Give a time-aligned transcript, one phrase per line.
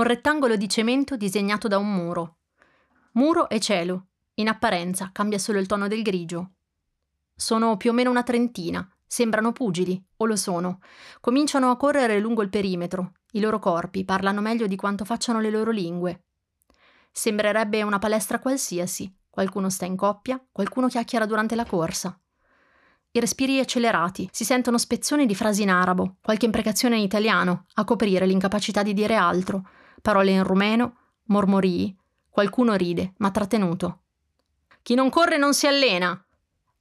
[0.00, 2.38] un rettangolo di cemento disegnato da un muro.
[3.12, 4.06] Muro e cielo.
[4.36, 6.52] In apparenza cambia solo il tono del grigio.
[7.34, 8.88] Sono più o meno una trentina.
[9.06, 10.80] Sembrano pugili, o lo sono.
[11.20, 13.12] Cominciano a correre lungo il perimetro.
[13.32, 16.22] I loro corpi parlano meglio di quanto facciano le loro lingue.
[17.12, 19.14] Sembrerebbe una palestra qualsiasi.
[19.28, 22.18] Qualcuno sta in coppia, qualcuno chiacchiera durante la corsa.
[23.10, 27.84] I respiri accelerati, si sentono spezzoni di frasi in arabo, qualche imprecazione in italiano, a
[27.84, 29.68] coprire l'incapacità di dire altro,
[30.00, 31.96] parole in rumeno, mormorii.
[32.28, 34.02] Qualcuno ride, ma trattenuto.
[34.82, 36.24] Chi non corre non si allena!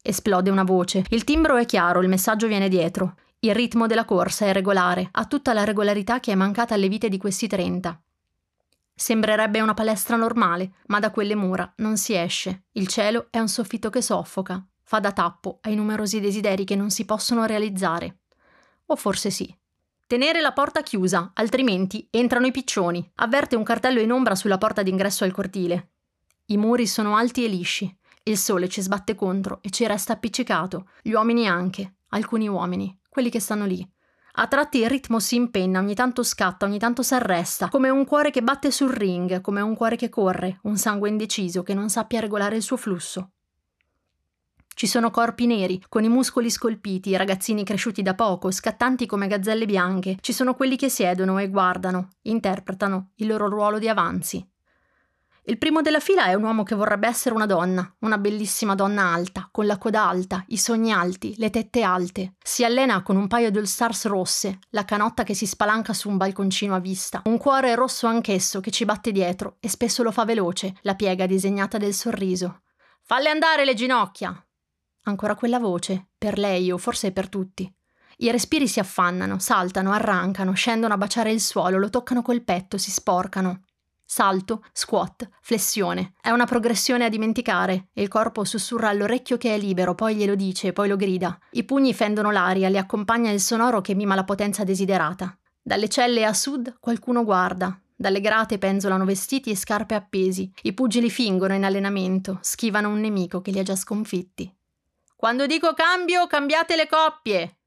[0.01, 1.03] Esplode una voce.
[1.09, 3.15] Il timbro è chiaro, il messaggio viene dietro.
[3.39, 7.09] Il ritmo della corsa è regolare, ha tutta la regolarità che è mancata alle vite
[7.09, 8.01] di questi trenta.
[8.93, 12.63] Sembrerebbe una palestra normale, ma da quelle mura non si esce.
[12.73, 16.89] Il cielo è un soffitto che soffoca, fa da tappo ai numerosi desideri che non
[16.89, 18.17] si possono realizzare.
[18.87, 19.55] O forse sì.
[20.09, 23.07] Tenere la porta chiusa, altrimenti entrano i piccioni.
[23.17, 25.91] Avverte un cartello in ombra sulla porta d'ingresso al cortile.
[26.45, 27.95] I muri sono alti e lisci.
[28.23, 30.89] Il sole ci sbatte contro e ci resta appiccicato.
[31.03, 31.97] Gli uomini anche.
[32.07, 32.99] Alcuni uomini.
[33.07, 33.87] Quelli che stanno lì.
[34.31, 38.31] A tratti il ritmo si impenna, ogni tanto scatta, ogni tanto s'arresta, come un cuore
[38.31, 42.19] che batte sul ring, come un cuore che corre, un sangue indeciso che non sappia
[42.19, 43.33] regolare il suo flusso.
[44.79, 49.65] Ci sono corpi neri, con i muscoli scolpiti, ragazzini cresciuti da poco, scattanti come gazzelle
[49.65, 50.15] bianche.
[50.21, 54.41] Ci sono quelli che siedono e guardano, interpretano il loro ruolo di avanzi.
[55.43, 59.11] Il primo della fila è un uomo che vorrebbe essere una donna, una bellissima donna
[59.11, 62.35] alta, con la coda alta, i sogni alti, le tette alte.
[62.41, 66.07] Si allena con un paio di all stars rosse, la canotta che si spalanca su
[66.07, 70.11] un balconcino a vista, un cuore rosso anch'esso che ci batte dietro e spesso lo
[70.13, 72.61] fa veloce, la piega disegnata del sorriso.
[73.01, 74.41] Falle andare le ginocchia!
[75.09, 77.71] Ancora quella voce, per lei o forse per tutti.
[78.17, 82.77] I respiri si affannano, saltano, arrancano, scendono a baciare il suolo, lo toccano col petto,
[82.77, 83.63] si sporcano.
[84.05, 86.13] Salto, squat, flessione.
[86.21, 90.73] È una progressione a dimenticare il corpo sussurra all'orecchio che è libero, poi glielo dice,
[90.73, 91.37] poi lo grida.
[91.51, 95.35] I pugni fendono l'aria, le accompagna il sonoro che mima la potenza desiderata.
[95.59, 97.79] Dalle celle a sud qualcuno guarda.
[97.95, 100.51] Dalle grate penzolano vestiti e scarpe appesi.
[100.63, 104.53] I pugili fingono in allenamento, schivano un nemico che li ha già sconfitti.
[105.19, 107.57] Quando dico cambio, cambiate le coppie,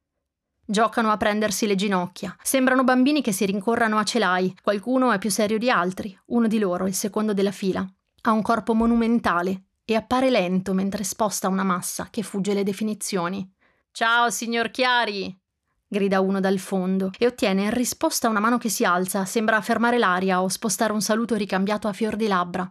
[0.65, 2.35] Giocano a prendersi le ginocchia.
[2.41, 4.57] Sembrano bambini che si rincorrano a celai.
[4.63, 6.19] Qualcuno è più serio di altri.
[6.29, 7.87] Uno di loro, il secondo della fila,
[8.23, 13.47] ha un corpo monumentale e appare lento mentre sposta una massa che fugge le definizioni.
[13.91, 15.39] Ciao, signor Chiari!
[15.87, 19.99] grida uno dal fondo e ottiene in risposta una mano che si alza, sembra fermare
[19.99, 22.67] l'aria o spostare un saluto ricambiato a fior di labbra.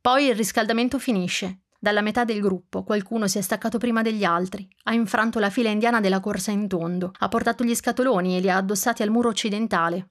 [0.00, 4.68] Poi il riscaldamento finisce dalla metà del gruppo qualcuno si è staccato prima degli altri,
[4.84, 8.48] ha infranto la fila indiana della corsa in tondo, ha portato gli scatoloni e li
[8.48, 10.10] ha addossati al muro occidentale.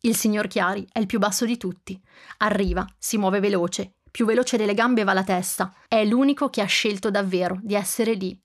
[0.00, 2.02] Il signor Chiari è il più basso di tutti.
[2.38, 5.72] Arriva, si muove veloce, più veloce delle gambe va la testa.
[5.86, 8.36] È l'unico che ha scelto davvero di essere lì.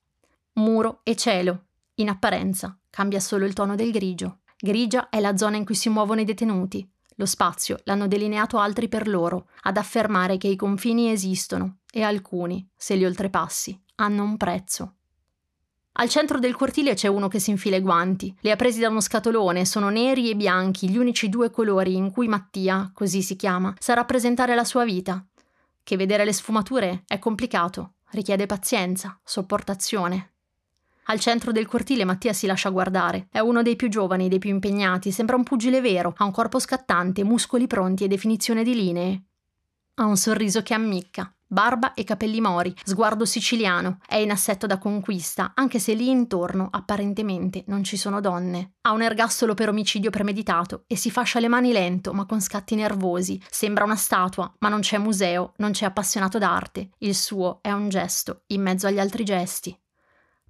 [0.54, 1.70] Muro e cielo.
[1.96, 4.42] In apparenza cambia solo il tono del grigio.
[4.56, 6.88] Grigia è la zona in cui si muovono i detenuti.
[7.16, 12.68] Lo spazio l'hanno delineato altri per loro, ad affermare che i confini esistono e alcuni,
[12.76, 14.96] se li oltrepassi, hanno un prezzo.
[15.94, 18.34] Al centro del cortile c'è uno che si infila i guanti.
[18.40, 22.12] Li ha presi da uno scatolone, sono neri e bianchi, gli unici due colori in
[22.12, 25.26] cui Mattia, così si chiama, sa rappresentare la sua vita.
[25.84, 30.34] Che vedere le sfumature è complicato, richiede pazienza, sopportazione.
[31.06, 33.28] Al centro del cortile Mattia si lascia guardare.
[33.32, 36.60] È uno dei più giovani, dei più impegnati, sembra un pugile vero, ha un corpo
[36.60, 39.24] scattante, muscoli pronti e definizione di linee.
[39.96, 44.78] Ha un sorriso che ammicca, barba e capelli mori, sguardo siciliano, è in assetto da
[44.78, 48.74] conquista, anche se lì intorno apparentemente non ci sono donne.
[48.82, 52.76] Ha un ergastolo per omicidio premeditato e si fascia le mani lento, ma con scatti
[52.76, 53.42] nervosi.
[53.50, 56.92] Sembra una statua, ma non c'è museo, non c'è appassionato d'arte.
[57.00, 59.76] Il suo è un gesto, in mezzo agli altri gesti.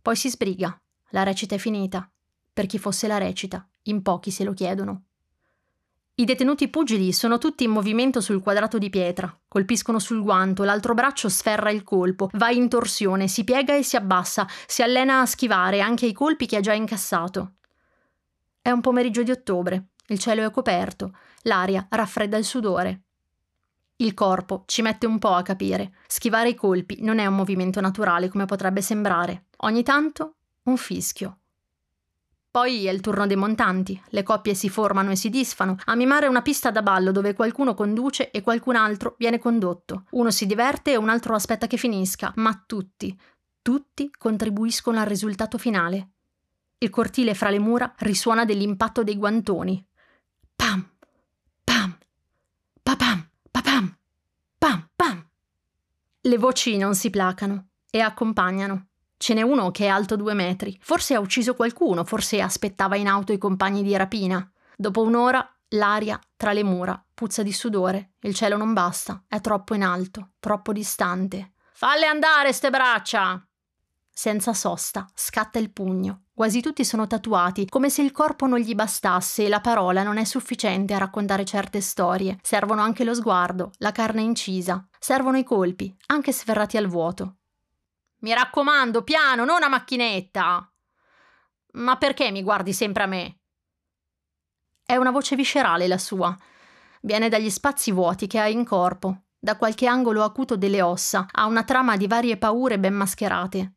[0.01, 0.77] Poi si sbriga.
[1.11, 2.09] La recita è finita.
[2.51, 5.05] Per chi fosse la recita, in pochi se lo chiedono.
[6.19, 10.93] I detenuti pugili sono tutti in movimento sul quadrato di pietra, colpiscono sul guanto, l'altro
[10.93, 15.25] braccio sferra il colpo, va in torsione, si piega e si abbassa, si allena a
[15.25, 17.53] schivare anche i colpi che ha già incassato.
[18.61, 23.03] È un pomeriggio di ottobre, il cielo è coperto, l'aria raffredda il sudore.
[23.95, 25.93] Il corpo ci mette un po' a capire.
[26.05, 29.45] Schivare i colpi non è un movimento naturale come potrebbe sembrare.
[29.59, 31.38] Ogni tanto un fischio.
[32.51, 36.25] Poi è il turno dei montanti, le coppie si formano e si disfano, a mimare
[36.25, 40.05] una pista da ballo dove qualcuno conduce e qualcun altro viene condotto.
[40.11, 43.15] Uno si diverte e un altro aspetta che finisca, ma tutti,
[43.61, 46.09] tutti contribuiscono al risultato finale.
[46.79, 49.85] Il cortile fra le mura risuona dell'impatto dei guantoni.
[50.55, 50.89] Pam,
[51.63, 51.97] pam,
[52.81, 53.97] papam, papam,
[54.57, 55.29] pam, pam.
[56.21, 58.88] Le voci non si placano e accompagnano.
[59.21, 60.79] Ce n'è uno che è alto due metri.
[60.81, 64.49] Forse ha ucciso qualcuno, forse aspettava in auto i compagni di rapina.
[64.77, 68.11] Dopo un'ora, l'aria tra le mura puzza di sudore.
[68.21, 71.51] Il cielo non basta, è troppo in alto, troppo distante.
[71.73, 73.45] Falle andare ste braccia!
[74.09, 76.27] Senza sosta, scatta il pugno.
[76.33, 80.15] Quasi tutti sono tatuati, come se il corpo non gli bastasse e la parola non
[80.15, 82.37] è sufficiente a raccontare certe storie.
[82.41, 84.87] Servono anche lo sguardo, la carne incisa.
[84.97, 87.38] Servono i colpi, anche sferrati al vuoto.
[88.19, 90.71] Mi raccomando, piano, non a macchinetta.
[91.73, 93.39] Ma perché mi guardi sempre a me?
[94.83, 96.35] È una voce viscerale la sua.
[97.01, 101.45] Viene dagli spazi vuoti che ha in corpo, da qualche angolo acuto delle ossa, ha
[101.45, 103.75] una trama di varie paure ben mascherate.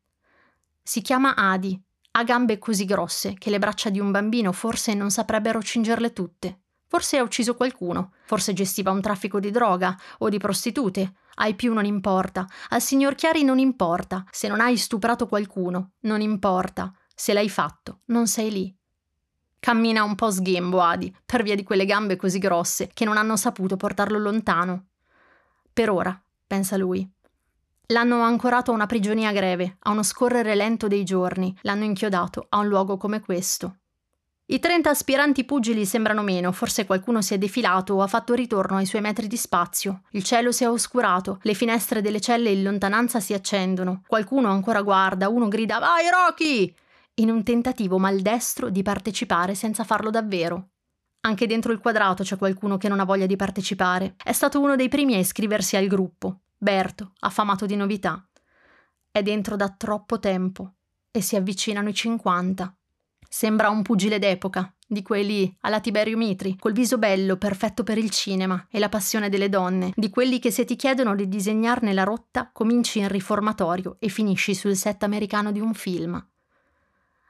[0.81, 1.81] Si chiama Adi,
[2.11, 6.63] ha gambe così grosse che le braccia di un bambino forse non saprebbero cingerle tutte.
[6.85, 11.73] Forse ha ucciso qualcuno, forse gestiva un traffico di droga o di prostitute, ai più
[11.73, 12.47] non importa.
[12.69, 14.23] Al signor Chiari non importa.
[14.31, 16.93] Se non hai stuprato qualcuno, non importa.
[17.15, 18.77] Se l'hai fatto, non sei lì.
[19.59, 23.37] Cammina un po' sghembo Adi, per via di quelle gambe così grosse che non hanno
[23.37, 24.87] saputo portarlo lontano.
[25.71, 27.09] Per ora, pensa lui.
[27.87, 32.57] L'hanno ancorato a una prigionia greve, a uno scorrere lento dei giorni, l'hanno inchiodato a
[32.57, 33.77] un luogo come questo.
[34.53, 38.77] I 30 aspiranti pugili sembrano meno, forse qualcuno si è defilato o ha fatto ritorno
[38.77, 40.03] ai suoi metri di spazio.
[40.11, 44.03] Il cielo si è oscurato, le finestre delle celle in lontananza si accendono.
[44.05, 46.71] Qualcuno ancora guarda, uno grida Vai Rocky!
[47.15, 50.67] in un tentativo maldestro di partecipare senza farlo davvero.
[51.21, 54.13] Anche dentro il quadrato c'è qualcuno che non ha voglia di partecipare.
[54.23, 56.41] È stato uno dei primi a iscriversi al gruppo.
[56.55, 58.23] Berto, affamato di novità.
[59.09, 60.73] È dentro da troppo tempo
[61.09, 62.77] e si avvicinano i 50.
[63.35, 68.11] Sembra un pugile d'epoca, di quelli alla Tiberio Mitri, col viso bello, perfetto per il
[68.11, 72.03] cinema e la passione delle donne, di quelli che se ti chiedono di disegnarne la
[72.03, 76.23] rotta, cominci in riformatorio e finisci sul set americano di un film.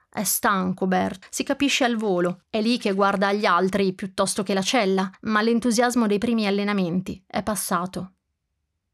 [0.10, 4.54] È stanco Bert, si capisce al volo, è lì che guarda agli altri piuttosto che
[4.54, 8.16] la cella, ma l'entusiasmo dei primi allenamenti è passato.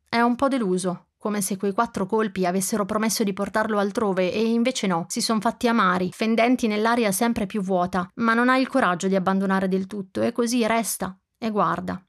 [0.08, 4.42] È un po' deluso, come se quei quattro colpi avessero promesso di portarlo altrove e
[4.42, 8.70] invece no, si son fatti amari, fendenti nell'aria sempre più vuota, ma non ha il
[8.70, 12.02] coraggio di abbandonare del tutto e così resta e guarda.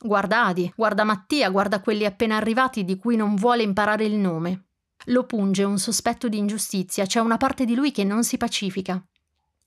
[0.00, 4.64] Guarda Adi, guarda Mattia, guarda quelli appena arrivati di cui non vuole imparare il nome.
[5.06, 9.00] Lo punge un sospetto di ingiustizia, c'è una parte di lui che non si pacifica.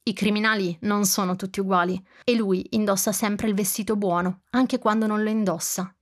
[0.04, 5.08] I criminali non sono tutti uguali e lui indossa sempre il vestito buono, anche quando
[5.08, 5.96] non lo indossa.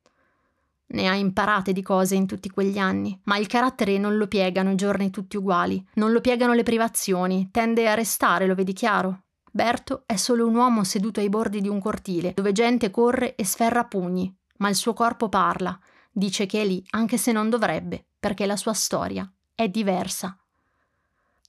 [0.91, 4.71] Ne ha imparate di cose in tutti quegli anni, ma il carattere non lo piegano
[4.71, 9.23] i giorni tutti uguali, non lo piegano le privazioni, tende a restare, lo vedi chiaro.
[9.51, 13.45] Berto è solo un uomo seduto ai bordi di un cortile, dove gente corre e
[13.45, 15.77] sferra pugni, ma il suo corpo parla,
[16.11, 20.37] dice che è lì, anche se non dovrebbe, perché la sua storia è diversa.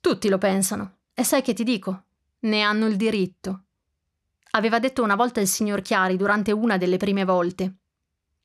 [0.03, 2.05] Tutti lo pensano, e sai che ti dico?
[2.41, 3.65] Ne hanno il diritto.
[4.53, 7.80] Aveva detto una volta il signor Chiari durante una delle prime volte.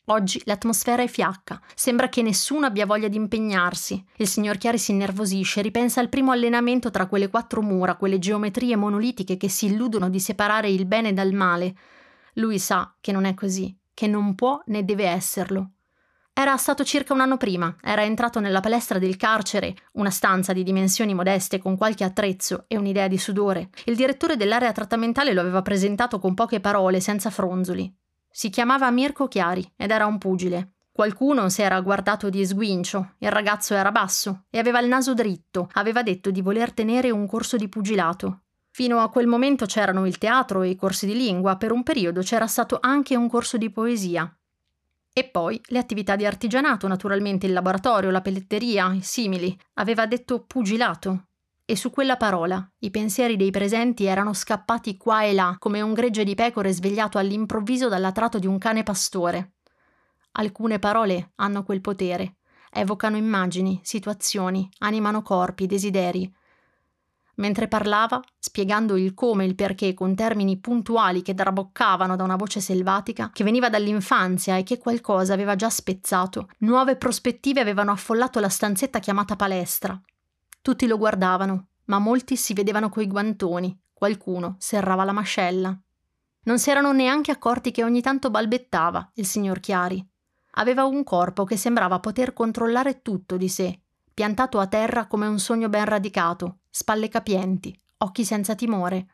[0.07, 4.06] Oggi l'atmosfera è fiacca, sembra che nessuno abbia voglia di impegnarsi.
[4.18, 8.75] Il signor Chiari si innervosisce, ripensa al primo allenamento tra quelle quattro mura, quelle geometrie
[8.75, 11.75] monolitiche che si illudono di separare il bene dal male.
[12.34, 15.71] Lui sa che non è così, che non può né deve esserlo.
[16.38, 20.62] Era stato circa un anno prima, era entrato nella palestra del carcere, una stanza di
[20.62, 23.69] dimensioni modeste con qualche attrezzo e un'idea di sudore.
[23.85, 27.92] Il direttore dell'area trattamentale lo aveva presentato con poche parole, senza fronzoli.
[28.37, 30.73] Si chiamava Mirko Chiari ed era un pugile.
[30.92, 35.69] Qualcuno si era guardato di sguincio, il ragazzo era basso e aveva il naso dritto,
[35.71, 38.42] aveva detto di voler tenere un corso di pugilato.
[38.71, 42.19] Fino a quel momento c'erano il teatro e i corsi di lingua, per un periodo
[42.19, 44.30] c'era stato anche un corso di poesia.
[45.13, 49.57] E poi le attività di artigianato, naturalmente il laboratorio, la pelletteria, i simili.
[49.75, 51.27] Aveva detto pugilato,
[51.66, 55.94] e su quella parola i pensieri dei presenti erano scappati qua e là come un
[55.94, 59.54] gregge di pecore svegliato all'improvviso dall'atrato di un cane pastore.
[60.34, 62.36] Alcune parole hanno quel potere,
[62.72, 66.31] evocano immagini, situazioni, animano corpi, desideri.
[67.38, 72.36] Mentre parlava, spiegando il come e il perché con termini puntuali che traboccavano da una
[72.36, 78.40] voce selvatica, che veniva dall'infanzia e che qualcosa aveva già spezzato, nuove prospettive avevano affollato
[78.40, 80.00] la stanzetta chiamata palestra,
[80.66, 85.80] tutti lo guardavano, ma molti si vedevano coi guantoni, qualcuno serrava la mascella.
[86.45, 90.04] Non si erano neanche accorti che ogni tanto balbettava il signor Chiari.
[90.54, 93.80] Aveva un corpo che sembrava poter controllare tutto di sé,
[94.12, 99.10] piantato a terra come un sogno ben radicato, spalle capienti, occhi senza timore.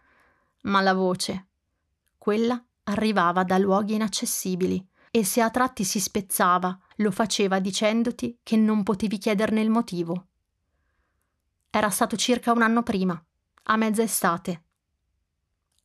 [0.62, 1.50] Ma la voce,
[2.18, 8.56] quella arrivava da luoghi inaccessibili e se a tratti si spezzava, lo faceva dicendoti che
[8.56, 10.28] non potevi chiederne il motivo.
[11.74, 13.24] Era stato circa un anno prima,
[13.64, 14.64] a mezza estate.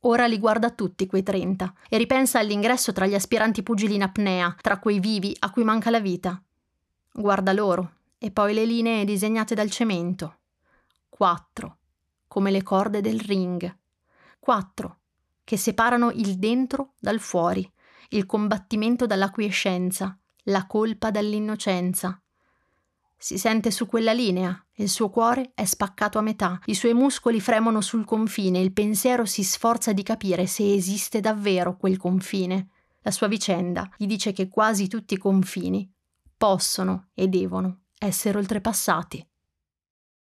[0.01, 4.53] Ora li guarda tutti quei trenta e ripensa all'ingresso tra gli aspiranti pugili in apnea,
[4.59, 6.43] tra quei vivi a cui manca la vita.
[7.13, 10.39] Guarda loro e poi le linee disegnate dal cemento.
[11.07, 11.77] Quattro,
[12.27, 13.77] come le corde del ring.
[14.39, 14.99] Quattro,
[15.45, 17.69] che separano il dentro dal fuori,
[18.09, 22.21] il combattimento dalla quiescenza, la colpa dall'innocenza.
[23.15, 27.39] Si sente su quella linea, il suo cuore è spaccato a metà, i suoi muscoli
[27.39, 32.69] fremono sul confine, il pensiero si sforza di capire se esiste davvero quel confine.
[33.01, 35.89] La sua vicenda gli dice che quasi tutti i confini
[36.35, 39.25] possono e devono essere oltrepassati.